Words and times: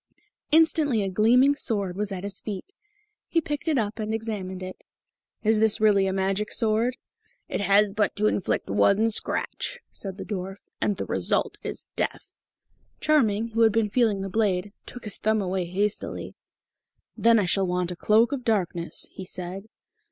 Instantly 0.51 1.03
a 1.03 1.09
gleaming 1.09 1.55
sword 1.55 1.95
was 1.95 2.11
at 2.11 2.23
his 2.23 2.41
feet. 2.41 2.73
He 3.27 3.39
picked 3.39 3.67
it 3.67 3.77
up 3.77 3.99
and 3.99 4.15
examined 4.15 4.63
it. 4.63 4.83
"Is 5.43 5.59
this 5.59 5.79
really 5.79 6.07
a 6.07 6.11
magic 6.11 6.51
sword?" 6.51 6.97
"It 7.47 7.61
has 7.61 7.91
but 7.91 8.15
to 8.15 8.25
inflict 8.25 8.67
one 8.67 9.11
scratch," 9.11 9.77
said 9.91 10.17
the 10.17 10.25
dwarf, 10.25 10.57
"and 10.81 10.97
the 10.97 11.05
result 11.05 11.59
is 11.61 11.91
death." 11.95 12.33
Charming, 12.99 13.49
who 13.49 13.61
had 13.61 13.71
been 13.71 13.91
feeling 13.91 14.21
the 14.21 14.27
blade, 14.29 14.73
took 14.87 15.03
his 15.03 15.19
thumb 15.19 15.39
away 15.39 15.65
hastily. 15.65 16.33
"Then 17.15 17.37
I 17.37 17.45
shall 17.45 17.67
want 17.67 17.91
a 17.91 17.95
cloak 17.95 18.31
of 18.31 18.43
darkness," 18.43 19.07
he 19.11 19.23
said. 19.23 19.67